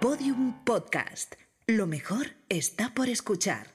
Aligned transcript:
Podium 0.00 0.64
Podcast. 0.64 1.34
Lo 1.66 1.86
mejor 1.86 2.28
está 2.48 2.94
por 2.94 3.10
escuchar. 3.10 3.66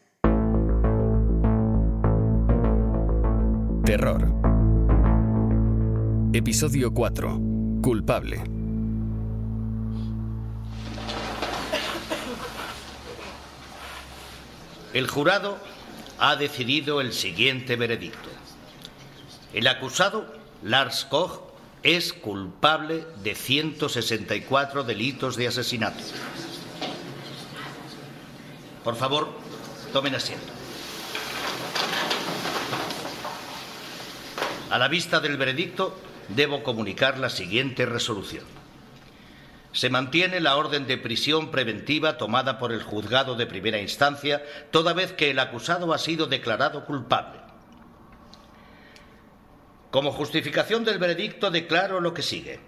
Terror. 3.85 4.33
Episodio 6.33 6.91
4. 6.95 7.39
Culpable. 7.83 8.43
El 14.93 15.07
jurado 15.07 15.59
ha 16.17 16.35
decidido 16.37 17.01
el 17.01 17.13
siguiente 17.13 17.75
veredicto. 17.75 18.29
El 19.53 19.67
acusado, 19.67 20.25
Lars 20.63 21.05
Koch, 21.05 21.54
es 21.85 22.13
culpable 22.13 23.05
de 23.21 23.35
164 23.35 24.83
delitos 24.83 25.35
de 25.35 25.47
asesinato. 25.47 26.03
Por 28.83 28.95
favor, 28.95 29.29
tomen 29.93 30.15
asiento. 30.15 30.51
A 34.71 34.79
la 34.79 34.87
vista 34.87 35.19
del 35.19 35.37
veredicto, 35.37 35.95
debo 36.29 36.63
comunicar 36.63 37.19
la 37.19 37.29
siguiente 37.29 37.85
resolución. 37.85 38.45
Se 39.71 39.91
mantiene 39.91 40.39
la 40.39 40.57
orden 40.57 40.87
de 40.87 40.97
prisión 40.97 41.51
preventiva 41.51 42.17
tomada 42.17 42.57
por 42.57 42.71
el 42.71 42.81
juzgado 42.81 43.35
de 43.35 43.45
primera 43.45 43.79
instancia, 43.79 44.43
toda 44.71 44.93
vez 44.93 45.13
que 45.13 45.29
el 45.29 45.37
acusado 45.37 45.93
ha 45.93 45.99
sido 45.99 46.25
declarado 46.25 46.85
culpable. 46.85 47.44
Como 49.95 50.11
justificación 50.11 50.83
del 50.83 50.99
veredicto 50.99 51.49
declaro 51.49 52.01
lo 52.01 52.13
que 52.13 52.21
sigue. 52.21 52.59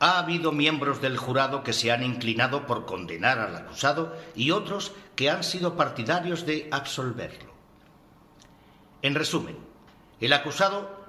Ha 0.00 0.18
habido 0.20 0.52
miembros 0.52 1.02
del 1.02 1.18
jurado 1.18 1.62
que 1.62 1.74
se 1.74 1.92
han 1.92 2.02
inclinado 2.02 2.64
por 2.66 2.86
condenar 2.86 3.38
al 3.38 3.54
acusado 3.54 4.16
y 4.34 4.52
otros 4.52 4.92
que 5.16 5.28
han 5.28 5.44
sido 5.44 5.76
partidarios 5.76 6.46
de 6.46 6.66
absolverlo. 6.70 7.52
En 9.02 9.14
resumen, 9.14 9.58
el 10.18 10.32
acusado 10.32 11.04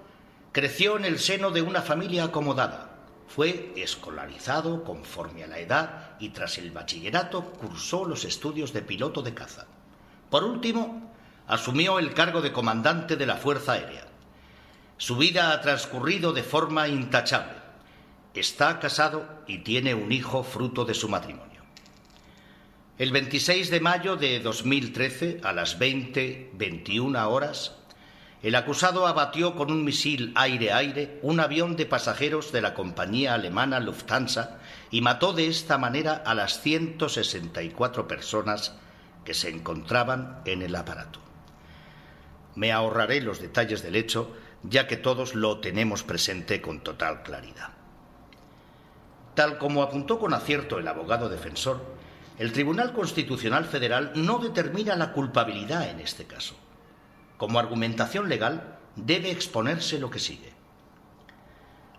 creció 0.52 0.98
en 0.98 1.06
el 1.06 1.20
seno 1.20 1.52
de 1.52 1.62
una 1.62 1.81
familia 1.81 2.26
acomodada. 2.26 2.98
Fue 3.30 3.72
escolarizado 3.78 4.84
conforme 4.84 5.46
a 5.46 5.48
la 5.48 5.59
edad 5.59 6.18
y 6.20 6.31
tras 6.31 6.58
el 6.58 6.72
bachillerato 6.72 7.53
cursó 7.53 8.03
los 8.03 8.26
estudios 8.26 8.74
de 8.74 8.81
piloto 8.81 9.22
de 9.22 9.34
caza. 9.34 9.66
Por 10.30 10.44
último, 10.44 11.06
asumió 11.48 11.98
el 12.00 12.14
cargo 12.14 12.42
de 12.42 12.52
comandante 12.52 13.16
de 13.16 13.26
la 13.26 13.38
Fuerza 13.38 13.73
Aérea. 13.73 14.06
Su 14.98 15.16
vida 15.16 15.52
ha 15.52 15.62
transcurrido 15.62 16.34
de 16.34 16.44
forma 16.44 16.88
intachable. 16.88 17.58
Está 18.34 18.80
casado 18.80 19.44
y 19.48 19.59
tiene 19.59 19.95
un 19.95 20.12
hijo 20.12 20.44
fruto 20.44 20.86
de 20.86 20.94
su 20.94 21.08
matrimonio. 21.08 21.62
El 22.98 23.12
26 23.12 23.70
de 23.70 23.80
mayo 23.80 24.16
de 24.16 24.40
2013, 24.40 25.42
a 25.44 25.53
las 25.53 25.80
20.21 25.80 27.28
horas, 27.28 27.75
el 28.44 28.56
acusado 28.56 29.08
abatió 29.08 29.56
con 29.56 29.72
un 29.72 29.84
misil 29.84 30.31
aire-aire 30.36 31.20
un 31.22 31.40
avión 31.40 31.75
de 31.75 31.86
pasajeros 31.86 32.52
de 32.52 32.62
la 32.62 32.73
compañía 32.73 33.34
alemana 33.34 33.80
Lufthansa 33.80 34.58
y 34.92 35.02
mató 35.02 35.34
de 35.34 35.48
esta 35.48 35.78
manera 35.78 36.23
a 36.25 36.34
las 36.36 36.62
164 36.62 38.08
personas 38.08 38.73
que 39.25 39.34
se 39.34 39.50
encontraban 39.50 40.42
en 40.45 40.62
el 40.62 40.75
aparato. 40.75 41.27
Me 42.58 42.73
ahorraré 42.73 43.22
los 43.22 43.39
detalles 43.39 43.81
del 43.81 43.95
hecho, 43.95 44.36
ya 44.63 44.86
que 44.86 44.97
todos 44.97 45.33
lo 45.33 45.61
tenemos 45.61 46.03
presente 46.03 46.61
con 46.61 46.81
total 46.81 47.23
claridad. 47.23 47.69
Tal 49.33 49.58
como 49.58 49.81
apuntó 49.81 50.19
con 50.19 50.33
acierto 50.33 50.78
el 50.78 50.89
abogado 50.89 51.30
defensor, 51.30 51.81
el 52.38 52.52
Tribunal 52.52 52.91
Constitucional 52.91 53.63
Federal 53.63 54.11
no 54.16 54.39
determina 54.39 54.97
la 54.97 55.13
culpabilidad 55.13 55.90
en 55.90 56.01
este 56.01 56.25
caso 56.25 56.57
como 57.38 57.59
argumentación 57.59 58.29
legal, 58.29 58.79
debe 58.96 59.31
exponerse 59.31 60.00
lo 60.00 60.09
que 60.09 60.19
sigue. 60.19 60.53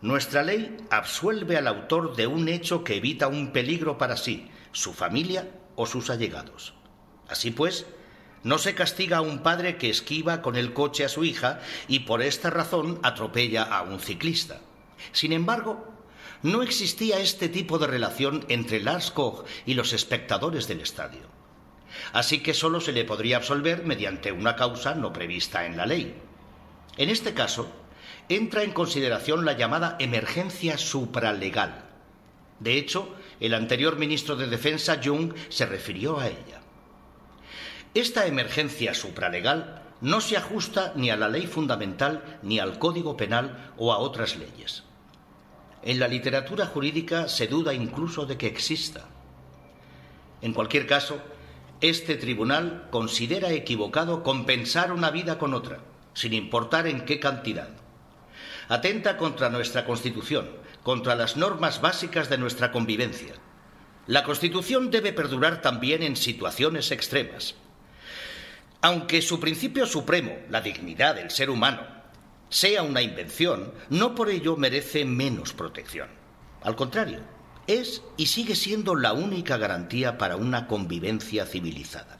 Nuestra 0.00 0.42
ley 0.42 0.76
absuelve 0.90 1.56
al 1.56 1.66
autor 1.66 2.14
de 2.14 2.26
un 2.26 2.48
hecho 2.48 2.84
que 2.84 2.96
evita 2.96 3.28
un 3.28 3.52
peligro 3.52 3.98
para 3.98 4.16
sí, 4.16 4.50
su 4.72 4.92
familia 4.92 5.48
o 5.76 5.86
sus 5.86 6.10
allegados. 6.10 6.74
Así 7.28 7.50
pues, 7.50 7.86
no 8.44 8.58
se 8.58 8.74
castiga 8.74 9.18
a 9.18 9.22
un 9.22 9.40
padre 9.40 9.76
que 9.76 9.90
esquiva 9.90 10.42
con 10.42 10.56
el 10.56 10.72
coche 10.72 11.04
a 11.04 11.08
su 11.08 11.24
hija 11.24 11.60
y 11.88 12.00
por 12.00 12.22
esta 12.22 12.50
razón 12.50 13.00
atropella 13.02 13.62
a 13.62 13.82
un 13.82 14.00
ciclista. 14.00 14.60
Sin 15.12 15.32
embargo, 15.32 15.88
no 16.42 16.62
existía 16.62 17.20
este 17.20 17.48
tipo 17.48 17.78
de 17.78 17.86
relación 17.86 18.44
entre 18.48 18.80
Lars 18.80 19.10
Koch 19.10 19.44
y 19.66 19.74
los 19.74 19.92
espectadores 19.92 20.68
del 20.68 20.80
estadio 20.80 21.38
así 22.12 22.40
que 22.40 22.54
solo 22.54 22.80
se 22.80 22.92
le 22.92 23.04
podría 23.04 23.38
absolver 23.38 23.84
mediante 23.84 24.32
una 24.32 24.56
causa 24.56 24.94
no 24.94 25.12
prevista 25.12 25.66
en 25.66 25.76
la 25.76 25.86
ley. 25.86 26.14
En 26.96 27.10
este 27.10 27.34
caso, 27.34 27.70
entra 28.28 28.62
en 28.62 28.72
consideración 28.72 29.44
la 29.44 29.54
llamada 29.54 29.96
emergencia 29.98 30.78
supralegal. 30.78 31.84
De 32.60 32.76
hecho, 32.76 33.14
el 33.40 33.54
anterior 33.54 33.96
ministro 33.96 34.36
de 34.36 34.48
Defensa, 34.48 35.00
Jung, 35.02 35.32
se 35.48 35.66
refirió 35.66 36.18
a 36.18 36.28
ella. 36.28 36.57
Esta 37.98 38.28
emergencia 38.28 38.94
supralegal 38.94 39.82
no 40.00 40.20
se 40.20 40.36
ajusta 40.36 40.92
ni 40.94 41.10
a 41.10 41.16
la 41.16 41.28
ley 41.28 41.48
fundamental, 41.48 42.38
ni 42.44 42.60
al 42.60 42.78
Código 42.78 43.16
Penal 43.16 43.72
o 43.76 43.92
a 43.92 43.98
otras 43.98 44.36
leyes. 44.36 44.84
En 45.82 45.98
la 45.98 46.06
literatura 46.06 46.66
jurídica 46.66 47.26
se 47.26 47.48
duda 47.48 47.74
incluso 47.74 48.24
de 48.24 48.38
que 48.38 48.46
exista. 48.46 49.08
En 50.42 50.54
cualquier 50.54 50.86
caso, 50.86 51.18
este 51.80 52.14
tribunal 52.14 52.86
considera 52.92 53.50
equivocado 53.50 54.22
compensar 54.22 54.92
una 54.92 55.10
vida 55.10 55.36
con 55.36 55.52
otra, 55.52 55.80
sin 56.14 56.34
importar 56.34 56.86
en 56.86 57.04
qué 57.04 57.18
cantidad. 57.18 57.70
Atenta 58.68 59.16
contra 59.16 59.50
nuestra 59.50 59.84
Constitución, 59.84 60.48
contra 60.84 61.16
las 61.16 61.36
normas 61.36 61.80
básicas 61.80 62.28
de 62.28 62.38
nuestra 62.38 62.70
convivencia. 62.70 63.34
La 64.06 64.22
Constitución 64.22 64.92
debe 64.92 65.12
perdurar 65.12 65.62
también 65.62 66.04
en 66.04 66.14
situaciones 66.14 66.92
extremas. 66.92 67.56
Aunque 68.80 69.22
su 69.22 69.40
principio 69.40 69.86
supremo, 69.86 70.36
la 70.50 70.60
dignidad 70.60 71.16
del 71.16 71.30
ser 71.30 71.50
humano, 71.50 71.82
sea 72.48 72.82
una 72.82 73.02
invención, 73.02 73.72
no 73.90 74.14
por 74.14 74.30
ello 74.30 74.56
merece 74.56 75.04
menos 75.04 75.52
protección. 75.52 76.08
Al 76.62 76.76
contrario, 76.76 77.20
es 77.66 78.02
y 78.16 78.26
sigue 78.26 78.54
siendo 78.54 78.94
la 78.94 79.12
única 79.12 79.56
garantía 79.56 80.16
para 80.16 80.36
una 80.36 80.68
convivencia 80.68 81.44
civilizada. 81.44 82.18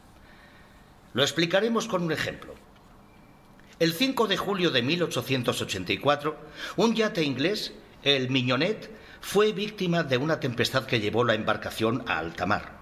Lo 1.15 1.23
explicaremos 1.23 1.87
con 1.87 2.03
un 2.03 2.13
ejemplo. 2.13 2.55
El 3.79 3.93
5 3.93 4.27
de 4.27 4.37
julio 4.37 4.71
de 4.71 4.83
1884, 4.83 6.37
un 6.77 6.95
yate 6.95 7.23
inglés, 7.23 7.73
el 8.03 8.31
Mignonette, 8.31 8.91
fue 9.21 9.53
víctima 9.53 10.03
de 10.03 10.19
una 10.19 10.41
tempestad 10.41 10.87
que 10.87 11.01
llevó 11.01 11.23
la 11.23 11.35
embarcación 11.35 12.05
a 12.09 12.19
alta 12.19 12.47
mar. 12.47 12.79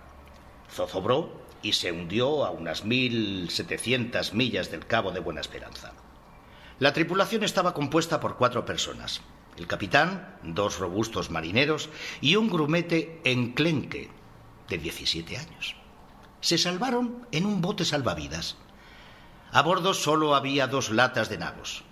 Zozobró 0.74 1.45
y 1.66 1.72
se 1.72 1.90
hundió 1.90 2.44
a 2.44 2.50
unas 2.52 2.84
1.700 2.84 4.34
millas 4.34 4.70
del 4.70 4.86
Cabo 4.86 5.10
de 5.10 5.18
Buena 5.18 5.40
Esperanza. 5.40 5.94
La 6.78 6.92
tripulación 6.92 7.42
estaba 7.42 7.74
compuesta 7.74 8.20
por 8.20 8.36
cuatro 8.36 8.64
personas, 8.64 9.20
el 9.56 9.66
capitán, 9.66 10.38
dos 10.44 10.78
robustos 10.78 11.28
marineros 11.32 11.88
y 12.20 12.36
un 12.36 12.48
grumete 12.48 13.20
enclenque 13.24 14.10
de 14.68 14.78
17 14.78 15.36
años. 15.36 15.74
Se 16.40 16.56
salvaron 16.56 17.26
en 17.32 17.44
un 17.44 17.60
bote 17.60 17.84
salvavidas. 17.84 18.56
A 19.50 19.62
bordo 19.62 19.92
solo 19.92 20.36
había 20.36 20.68
dos 20.68 20.90
latas 20.90 21.28
de 21.28 21.38
nabos. 21.38 21.82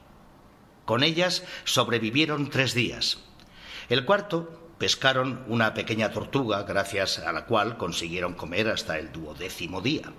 Con 0.84 1.02
ellas 1.02 1.42
sobrevivieron 1.64 2.48
tres 2.48 2.74
días. 2.74 3.18
El 3.88 4.04
cuarto 4.04 4.63
pescaron 4.78 5.44
una 5.48 5.74
pequeña 5.74 6.10
tortuga, 6.10 6.62
gracias 6.62 7.18
a 7.18 7.32
la 7.32 7.46
cual 7.46 7.76
consiguieron 7.76 8.34
comer 8.34 8.68
hasta 8.68 8.98
el 8.98 9.12
duodécimo 9.12 9.80
día. 9.80 10.12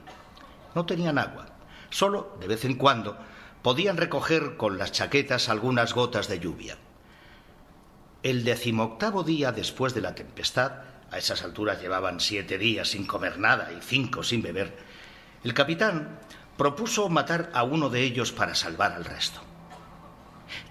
No 0.74 0.86
tenían 0.86 1.18
agua. 1.18 1.48
Solo, 1.90 2.38
de 2.40 2.48
vez 2.48 2.66
en 2.66 2.76
cuando, 2.76 3.18
podían 3.62 3.98
recoger 3.98 4.58
con 4.58 4.78
las 4.78 4.92
chaquetas 4.92 5.50
algunas 5.50 5.94
gotas 5.94 6.28
de 6.28 6.40
lluvia. 6.40 6.78
El 8.24 8.44
decimoctavo 8.44 9.24
día 9.24 9.52
después 9.52 9.94
de 9.94 10.02
la 10.02 10.16
tempestad, 10.16 10.82
a 11.12 11.18
esas 11.18 11.44
alturas 11.44 11.82
llevaban 11.82 12.20
siete 12.20 12.58
días 12.58 12.90
sin 12.90 13.06
comer 13.06 13.38
nada 13.38 13.72
y 13.72 13.82
cinco 13.82 14.24
sin 14.24 14.42
beber, 14.42 14.76
el 15.44 15.54
capitán 15.54 16.20
propuso 16.58 17.08
matar 17.10 17.52
a 17.54 17.64
uno 17.64 17.90
de 17.90 18.02
ellos 18.02 18.32
para 18.32 18.56
salvar 18.56 18.94
al 18.94 19.06
resto. 19.06 19.42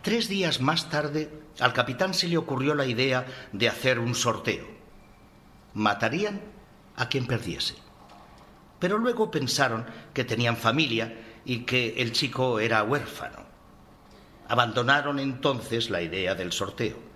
Tres 0.03 0.29
días 0.29 0.61
más 0.61 0.91
tarde, 0.91 1.31
al 1.61 1.73
capitán 1.73 2.15
se 2.15 2.29
le 2.29 2.37
ocurrió 2.37 2.75
la 2.75 2.87
idea 2.87 3.27
de 3.53 3.69
hacer 3.69 3.99
un 3.99 4.15
sorteo. 4.15 4.67
Matarían 5.75 6.41
a 6.97 7.09
quien 7.09 7.27
perdiese. 7.27 7.75
Pero 8.79 8.99
luego 8.99 9.31
pensaron 9.31 9.87
que 10.13 10.25
tenían 10.25 10.57
familia 10.57 11.41
y 11.45 11.61
que 11.61 11.95
el 11.99 12.13
chico 12.13 12.61
era 12.61 12.83
huérfano. 12.83 13.45
Abandonaron 14.49 15.19
entonces 15.19 15.91
la 15.91 16.03
idea 16.03 16.35
del 16.35 16.53
sorteo 16.53 17.15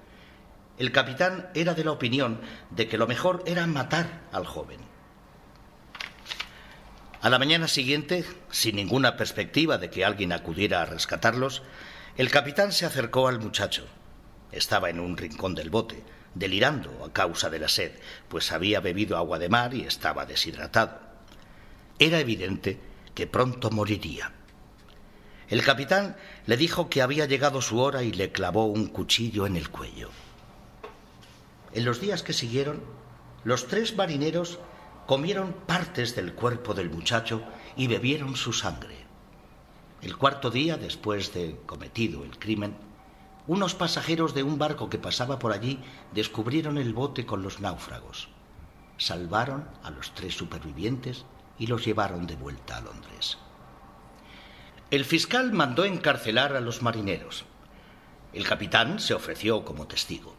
el 0.79 0.93
capitán 0.93 1.51
era 1.55 1.75
de 1.75 1.85
la 1.85 1.93
opinión 1.93 2.41
de 2.71 2.89
que 2.89 2.99
lo 2.99 3.07
mejor 3.07 3.43
era 3.47 3.67
matar 3.67 4.23
al 4.33 4.47
joven. 4.47 4.79
A 7.21 7.29
la 7.31 7.39
mañana 7.39 7.67
siguiente, 7.67 8.25
sin 8.51 8.77
ninguna 8.77 9.17
perspectiva 9.17 9.79
de 9.79 9.91
que 9.91 10.05
alguien 10.05 10.33
acudiera 10.33 10.83
a 10.83 10.87
rescatarlos, 10.87 11.63
el 12.17 12.31
capitán 12.31 12.71
se 12.71 12.87
acercó 12.87 13.27
al 13.27 13.41
muchacho. 13.41 13.87
Estaba 14.53 14.91
en 14.91 15.01
un 15.01 15.17
rincón 15.17 15.55
del 15.55 15.71
bote, 15.71 16.03
delirando 16.35 17.05
a 17.05 17.13
causa 17.13 17.51
de 17.51 17.59
la 17.59 17.69
sed, 17.69 17.93
pues 18.29 18.53
había 18.53 18.81
bebido 18.81 19.17
agua 19.17 19.39
de 19.39 19.49
mar 19.49 19.75
y 19.75 19.83
estaba 19.83 20.27
deshidratado. 20.27 21.01
Era 21.99 22.21
evidente 22.21 22.79
que 23.15 23.27
pronto 23.27 23.71
moriría. 23.71 24.33
El 25.49 25.63
capitán 25.65 26.17
le 26.47 26.57
dijo 26.57 26.89
que 26.89 27.03
había 27.03 27.27
llegado 27.27 27.63
su 27.63 27.81
hora 27.81 28.03
y 28.03 28.13
le 28.13 28.33
clavó 28.33 28.67
un 28.67 28.87
cuchillo 28.87 29.47
en 29.47 29.57
el 29.57 29.71
cuello. 29.71 30.11
En 31.73 31.85
los 31.85 32.01
días 32.01 32.23
que 32.23 32.33
siguieron, 32.33 32.83
los 33.45 33.67
tres 33.67 33.97
marineros 33.97 34.59
comieron 35.07 35.55
partes 35.67 36.15
del 36.15 36.35
cuerpo 36.35 36.75
del 36.75 36.91
muchacho 36.91 37.43
y 37.77 37.87
bebieron 37.87 38.37
su 38.37 38.53
sangre. 38.53 38.97
El 40.03 40.17
cuarto 40.17 40.51
día, 40.51 40.77
después 40.77 41.33
de 41.33 41.57
cometido 41.67 42.25
el 42.25 42.39
crimen, 42.39 42.77
unos 43.49 43.75
pasajeros 43.75 44.35
de 44.35 44.43
un 44.43 44.59
barco 44.59 44.91
que 44.91 44.99
pasaba 44.99 45.39
por 45.39 45.53
allí 45.53 45.81
descubrieron 46.13 46.77
el 46.77 46.93
bote 46.93 47.25
con 47.25 47.43
los 47.43 47.61
náufragos. 47.61 48.29
Salvaron 48.99 49.67
a 49.83 49.91
los 49.91 50.15
tres 50.15 50.37
supervivientes 50.37 51.25
y 51.59 51.67
los 51.67 51.85
llevaron 51.85 52.27
de 52.27 52.37
vuelta 52.37 52.77
a 52.77 52.83
Londres. 52.83 53.39
El 54.91 55.05
fiscal 55.05 55.53
mandó 55.53 55.87
encarcelar 55.87 56.55
a 56.57 56.61
los 56.61 56.83
marineros. 56.83 57.47
El 58.35 58.47
capitán 58.47 59.01
se 59.01 59.15
ofreció 59.15 59.65
como 59.65 59.87
testigo. 59.87 60.37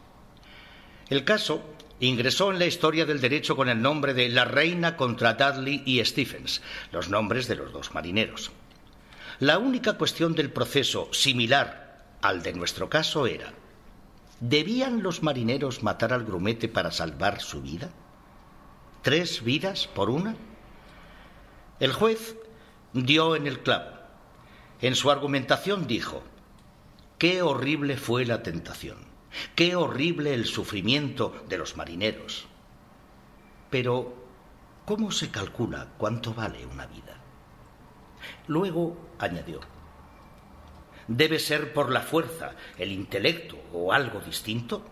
El 1.09 1.25
caso 1.25 1.63
ingresó 2.00 2.51
en 2.51 2.59
la 2.59 2.67
historia 2.67 3.07
del 3.07 3.21
derecho 3.21 3.56
con 3.56 3.69
el 3.69 3.81
nombre 3.81 4.13
de 4.13 4.29
La 4.29 4.45
Reina 4.45 4.95
contra 4.95 5.33
Dudley 5.33 5.81
y 5.83 6.03
Stephens, 6.06 6.61
los 6.91 7.09
nombres 7.09 7.47
de 7.47 7.56
los 7.56 7.73
dos 7.73 7.94
marineros. 7.95 8.51
La 9.39 9.57
única 9.57 9.94
cuestión 9.94 10.35
del 10.35 10.51
proceso, 10.51 11.09
similar 11.11 11.88
al 12.21 12.44
de 12.44 12.54
nuestro 12.54 12.89
caso, 12.89 13.27
era 13.27 13.54
¿debían 14.39 15.04
los 15.04 15.24
marineros 15.24 15.83
matar 15.83 16.13
al 16.13 16.25
grumete 16.25 16.68
para 16.68 16.92
salvar 16.92 17.42
su 17.42 17.62
vida? 17.62 17.89
¿Tres 19.01 19.44
vidas 19.44 19.88
por 19.88 20.10
una? 20.10 20.36
El 21.80 21.94
juez 21.94 22.36
dio 22.94 23.36
en 23.36 23.48
el 23.48 23.62
clavo. 23.62 23.98
En 24.81 24.95
su 24.95 25.12
argumentación 25.12 25.88
dijo, 25.88 26.24
qué 27.18 27.42
horrible 27.42 27.98
fue 27.98 28.25
la 28.25 28.44
tentación. 28.44 29.10
Qué 29.56 29.75
horrible 29.75 30.33
el 30.33 30.45
sufrimiento 30.45 31.44
de 31.48 31.57
los 31.57 31.77
marineros. 31.77 32.48
Pero, 33.69 34.13
¿cómo 34.86 35.12
se 35.12 35.30
calcula 35.30 35.89
cuánto 35.98 36.33
vale 36.33 36.66
una 36.66 36.88
vida? 36.88 37.18
Luego 38.48 38.98
añadió, 39.19 39.60
¿debe 41.09 41.39
ser 41.39 41.73
por 41.73 41.91
la 41.91 42.01
fuerza, 42.01 42.53
el 42.77 42.91
intelecto 42.91 43.57
o 43.73 43.91
algo 43.91 44.21
distinto? 44.21 44.85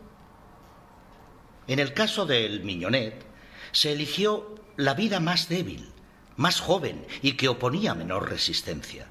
En 1.67 1.79
el 1.79 1.93
caso 1.93 2.25
del 2.25 2.63
Miñonet, 2.63 3.23
se 3.71 3.91
eligió 3.93 4.55
la 4.77 4.95
vida 4.95 5.19
más 5.19 5.47
débil, 5.47 5.91
más 6.35 6.59
joven 6.59 7.05
y 7.21 7.33
que 7.33 7.47
oponía 7.47 7.93
menor 7.93 8.29
resistencia. 8.29 9.07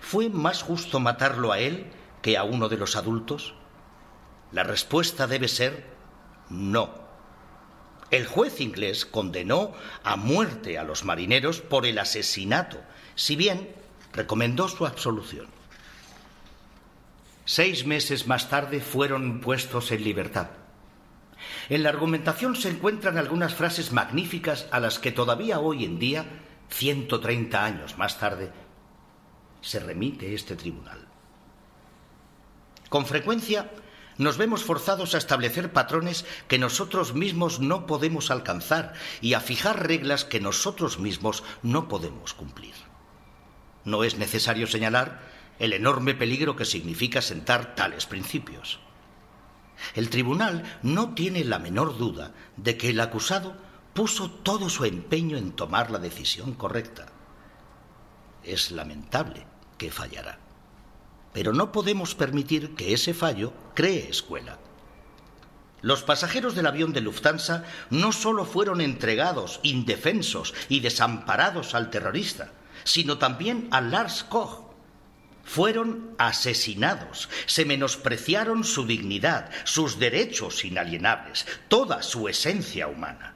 ¿Fue 0.00 0.30
más 0.30 0.62
justo 0.62 1.00
matarlo 1.00 1.52
a 1.52 1.58
él 1.58 1.86
que 2.22 2.38
a 2.38 2.44
uno 2.44 2.68
de 2.68 2.78
los 2.78 2.96
adultos? 2.96 3.54
La 4.52 4.62
respuesta 4.62 5.26
debe 5.26 5.48
ser 5.48 5.84
no. 6.48 6.98
El 8.10 8.26
juez 8.26 8.60
inglés 8.60 9.04
condenó 9.04 9.72
a 10.02 10.16
muerte 10.16 10.78
a 10.78 10.84
los 10.84 11.04
marineros 11.04 11.60
por 11.60 11.84
el 11.84 11.98
asesinato, 11.98 12.78
si 13.14 13.36
bien 13.36 13.74
recomendó 14.12 14.68
su 14.68 14.86
absolución. 14.86 15.59
Seis 17.52 17.84
meses 17.84 18.28
más 18.28 18.48
tarde 18.48 18.78
fueron 18.80 19.40
puestos 19.40 19.90
en 19.90 20.04
libertad. 20.04 20.50
En 21.68 21.82
la 21.82 21.88
argumentación 21.88 22.54
se 22.54 22.68
encuentran 22.68 23.18
algunas 23.18 23.54
frases 23.56 23.90
magníficas 23.90 24.68
a 24.70 24.78
las 24.78 25.00
que 25.00 25.10
todavía 25.10 25.58
hoy 25.58 25.84
en 25.84 25.98
día, 25.98 26.26
130 26.68 27.64
años 27.64 27.98
más 27.98 28.20
tarde, 28.20 28.52
se 29.62 29.80
remite 29.80 30.32
este 30.32 30.54
tribunal. 30.54 31.08
Con 32.88 33.04
frecuencia 33.04 33.68
nos 34.16 34.38
vemos 34.38 34.62
forzados 34.62 35.16
a 35.16 35.18
establecer 35.18 35.72
patrones 35.72 36.26
que 36.46 36.60
nosotros 36.60 37.14
mismos 37.14 37.58
no 37.58 37.84
podemos 37.84 38.30
alcanzar 38.30 38.92
y 39.20 39.34
a 39.34 39.40
fijar 39.40 39.88
reglas 39.88 40.24
que 40.24 40.38
nosotros 40.38 41.00
mismos 41.00 41.42
no 41.64 41.88
podemos 41.88 42.32
cumplir. 42.32 42.74
No 43.84 44.04
es 44.04 44.18
necesario 44.18 44.68
señalar 44.68 45.39
el 45.60 45.72
enorme 45.74 46.14
peligro 46.14 46.56
que 46.56 46.64
significa 46.64 47.22
sentar 47.22 47.76
tales 47.76 48.06
principios. 48.06 48.80
El 49.94 50.10
tribunal 50.10 50.78
no 50.82 51.14
tiene 51.14 51.44
la 51.44 51.58
menor 51.58 51.96
duda 51.96 52.32
de 52.56 52.76
que 52.76 52.90
el 52.90 53.00
acusado 53.00 53.56
puso 53.94 54.30
todo 54.30 54.68
su 54.68 54.84
empeño 54.84 55.36
en 55.36 55.52
tomar 55.52 55.90
la 55.90 55.98
decisión 55.98 56.54
correcta. 56.54 57.06
Es 58.42 58.70
lamentable 58.70 59.46
que 59.78 59.90
fallará. 59.90 60.38
Pero 61.32 61.52
no 61.52 61.72
podemos 61.72 62.14
permitir 62.14 62.74
que 62.74 62.92
ese 62.92 63.14
fallo 63.14 63.52
cree 63.74 64.08
escuela. 64.08 64.58
Los 65.82 66.02
pasajeros 66.02 66.54
del 66.54 66.66
avión 66.66 66.92
de 66.92 67.00
Lufthansa 67.00 67.64
no 67.88 68.12
solo 68.12 68.44
fueron 68.44 68.80
entregados 68.80 69.60
indefensos 69.62 70.54
y 70.68 70.80
desamparados 70.80 71.74
al 71.74 71.90
terrorista, 71.90 72.52
sino 72.84 73.18
también 73.18 73.68
a 73.70 73.80
Lars 73.80 74.24
Koch. 74.24 74.69
Fueron 75.44 76.14
asesinados, 76.18 77.28
se 77.46 77.64
menospreciaron 77.64 78.64
su 78.64 78.86
dignidad, 78.86 79.50
sus 79.64 79.98
derechos 79.98 80.64
inalienables, 80.64 81.46
toda 81.68 82.02
su 82.02 82.28
esencia 82.28 82.86
humana. 82.86 83.34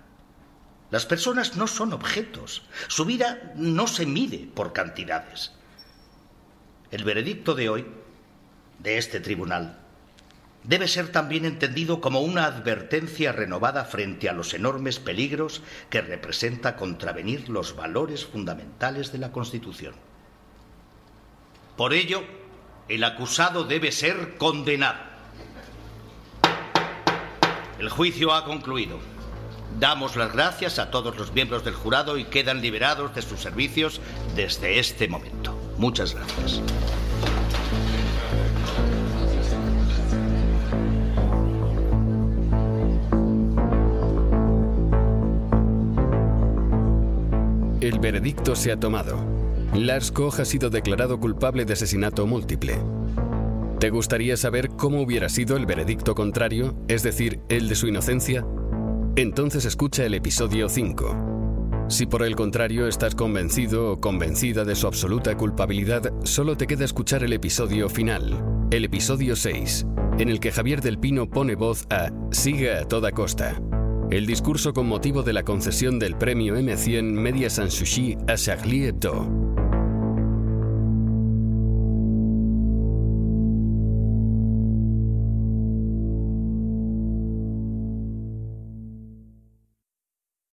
Las 0.91 1.07
personas 1.07 1.57
no 1.57 1.67
son 1.67 1.93
objetos, 1.93 2.63
su 2.89 3.05
vida 3.05 3.53
no 3.57 3.87
se 3.87 4.07
mide 4.07 4.49
por 4.55 4.73
cantidades. 4.73 5.53
El 6.91 7.03
veredicto 7.03 7.55
de 7.55 7.69
hoy, 7.69 7.87
de 8.79 8.99
este 8.99 9.19
tribunal, 9.19 9.81
debe 10.63 10.89
ser 10.89 11.09
también 11.09 11.45
entendido 11.45 12.01
como 12.01 12.21
una 12.21 12.47
advertencia 12.47 13.33
renovada 13.33 13.85
frente 13.85 14.29
a 14.29 14.33
los 14.33 14.55
enormes 14.55 14.99
peligros 14.99 15.63
que 15.91 16.01
representa 16.01 16.77
contravenir 16.77 17.49
los 17.49 17.77
valores 17.77 18.25
fundamentales 18.25 19.11
de 19.13 19.19
la 19.19 19.33
Constitución. 19.33 19.95
Por 21.77 21.93
ello, 21.93 22.23
el 22.89 23.03
acusado 23.03 23.65
debe 23.65 23.91
ser 23.91 24.37
condenado. 24.39 24.99
El 27.79 27.89
juicio 27.89 28.33
ha 28.33 28.45
concluido. 28.45 28.99
Damos 29.81 30.15
las 30.15 30.33
gracias 30.33 30.79
a 30.79 30.93
todos 30.93 31.17
los 31.17 31.33
miembros 31.33 31.65
del 31.65 31.75
jurado 31.75 32.17
y 32.17 32.25
quedan 32.25 32.61
liberados 32.61 33.13
de 33.15 33.23
sus 33.23 33.41
servicios 33.41 34.01
desde 34.37 34.79
este 34.79 35.09
momento. 35.09 35.59
Muchas 35.77 36.15
gracias. 36.15 36.63
El 47.81 47.99
veredicto 47.99 48.55
se 48.55 48.71
ha 48.73 48.79
tomado. 48.79 49.34
Lars 49.75 50.13
Koch 50.13 50.39
ha 50.39 50.45
sido 50.45 50.71
declarado 50.71 51.19
culpable 51.19 51.65
de 51.65 51.73
asesinato 51.73 52.29
múltiple. 52.29 52.79
¿Te 53.81 53.91
gustaría 53.91 54.37
saber 54.37 54.69
cómo 54.69 55.03
hubiera 55.03 55.29
sido 55.29 55.57
el 55.57 55.67
veredicto 55.67 56.15
contrario, 56.15 56.77
es 56.87 57.03
decir, 57.03 57.41
el 57.49 57.69
de 57.69 57.75
su 57.75 57.89
inocencia? 57.89 58.47
Entonces 59.17 59.65
escucha 59.65 60.05
el 60.05 60.15
episodio 60.15 60.69
5. 60.69 61.87
Si 61.89 62.07
por 62.07 62.23
el 62.23 62.37
contrario 62.37 62.87
estás 62.87 63.17
convencido 63.17 63.91
o 63.91 64.01
convencida 64.01 64.65
de 64.65 64.77
su 64.77 64.87
absoluta 64.87 65.37
culpabilidad, 65.37 66.13
solo 66.23 66.57
te 66.57 66.69
queda 66.69 66.85
escuchar 66.85 67.25
el 67.25 67.33
episodio 67.33 67.89
final, 67.89 68.69
el 68.71 68.85
episodio 68.85 69.35
6, 69.35 69.87
en 70.19 70.29
el 70.29 70.39
que 70.39 70.53
Javier 70.53 70.83
del 70.83 71.01
Pino 71.01 71.29
pone 71.29 71.57
voz 71.57 71.85
a 71.91 72.13
Siga 72.31 72.79
a 72.79 72.85
toda 72.85 73.11
costa. 73.11 73.61
El 74.11 74.27
discurso 74.27 74.73
con 74.73 74.87
motivo 74.87 75.25
de 75.25 75.33
la 75.33 75.43
concesión 75.43 75.99
del 75.99 76.17
premio 76.17 76.57
M100 76.57 77.03
Media 77.03 77.51
Sanssouci 77.51 78.17
a 78.29 78.37
Charlie 78.37 78.87
Hebdo. 78.87 79.54